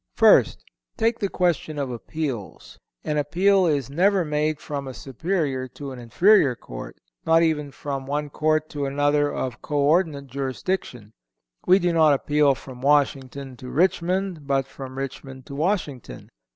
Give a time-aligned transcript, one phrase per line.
[0.15, 2.79] First—Take the question of appeals.
[3.03, 8.07] An appeal is never made from a superior to an inferior court, nor even from
[8.07, 11.13] one court to another of co ordinate jurisdiction.
[11.67, 16.29] We do not appeal from Washington to Richmond, but from Richmond to Washington.